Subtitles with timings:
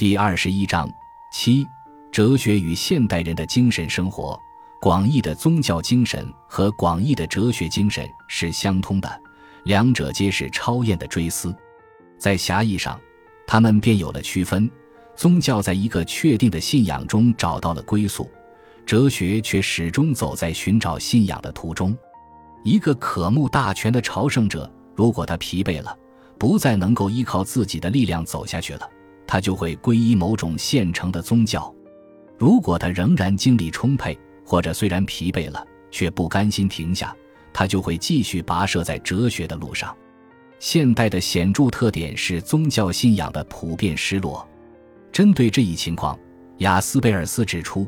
[0.00, 0.90] 第二十一章
[1.30, 1.68] 七，
[2.10, 4.40] 哲学与现代人的精神生活。
[4.80, 9.22] 广义的宗教精神和广义的哲学精神是相通的，
[9.64, 11.54] 两者皆是超验的追思。
[12.16, 12.98] 在狭义上，
[13.46, 14.70] 他们便有了区分。
[15.14, 18.26] 宗教在一个确定的信仰中找到了归宿，
[18.86, 21.94] 哲学却始终走在寻找信仰的途中。
[22.64, 25.94] 一个渴慕大权的朝圣者，如果他疲惫了，
[26.38, 28.90] 不再能够依靠自己的力量走下去了，
[29.30, 31.72] 他就会皈依某种现成的宗教；
[32.36, 37.14] 如果他仍然精力充沛，或者虽然疲惫了，却不甘心停下，
[37.52, 39.96] 他就会继续跋涉在哲学的路上。
[40.58, 44.44] 现代的显著特点是宗教信仰的普遍失落。
[45.12, 46.18] 针对这一情况，
[46.58, 47.86] 雅斯贝尔斯指出，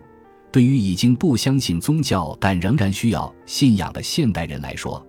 [0.53, 5.05] 对于已经不相信宗教但仍然需要信仰的现代人来说，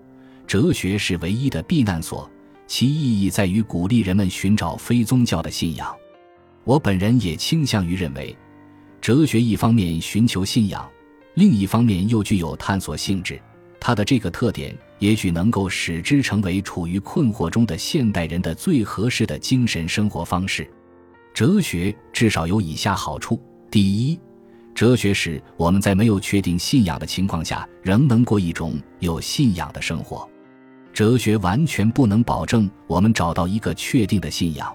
[0.48, 2.28] 哲学是唯一的避难所，
[2.66, 5.96] 其意义在于鼓励人们寻找非宗教的信仰。
[6.64, 8.36] 我本人也倾向于认为，
[9.02, 10.90] 哲学一方面寻求信仰。
[11.36, 13.42] 另一方面又具有探索性质，
[13.80, 20.70] 它的这个特点也许能够使之成为处于困惑中的现代人的最合适的精神生活方式。
[21.34, 24.20] 哲学至少有以下好处：第一，
[24.76, 30.30] 哲学使我们在没有确定信仰的情况下，仍能过一种有信仰的生活。
[30.94, 34.72] 哲学完全不能保证我们找到一个确定的信仰，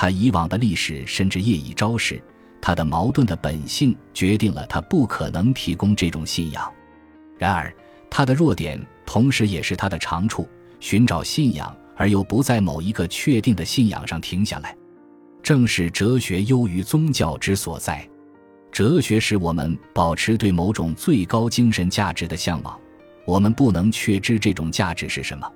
[0.00, 2.18] 他以往的历史甚至业已昭示。
[2.58, 6.72] 他的矛盾的本性决定了他不可能提供这种信仰，
[7.36, 7.70] 然而
[8.08, 10.48] 他的弱点同时也是他的长处：
[10.78, 14.74] 寻找信仰而又不在某一个确定的信仰上停下来，
[15.42, 18.08] 正是哲学优于宗教之所在。
[18.72, 22.80] 哲学使我们保持对某种最高精神价值的向往，
[23.26, 25.46] 我们不能确知这种价值是什么，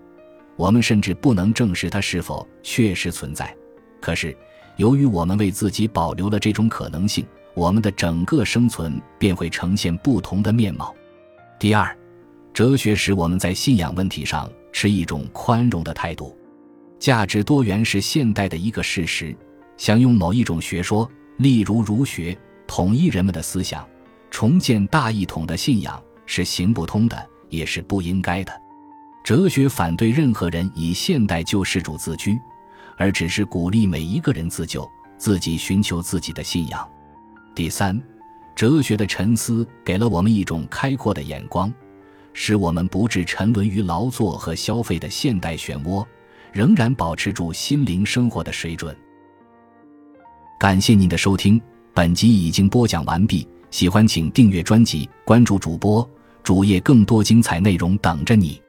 [0.57, 3.57] 我们甚至不能证实它是否确实存在。
[4.05, 4.37] 可是。
[4.77, 7.25] 由于我们为自己保留了这种可能性，
[7.55, 10.93] 我们的整个生存便会呈现不同的面貌。
[11.61, 11.97] 第二，
[12.53, 16.37] 哲学使我们在信仰问题上持一种宽容的态度。
[16.99, 19.35] 价值多元是现代的一个事实。
[19.77, 23.89] 想用某一种学说，例如儒学，统一人们的思想，
[24.29, 28.53] 重建大一统的信仰，是行不通的，也是不应该的。
[29.25, 32.37] 哲学反对任何人以现代救世主自居。
[32.97, 36.89] 而只是鼓励每一个人自救，自己寻求自己的信仰。
[37.55, 38.01] 第三，
[38.55, 41.73] 哲学的沉思给了我们一种开阔的眼光，
[42.33, 46.05] 使我们不致沉沦于劳作和消费的现代漩涡，
[46.53, 48.97] 仍然保持住心灵生活的水准。
[50.59, 51.61] 感谢您的收听，
[51.93, 53.47] 本集已经播讲完毕。
[53.71, 56.09] 喜欢请订阅专辑，关注主播
[56.45, 58.63] 主页，更多精彩内容等着你。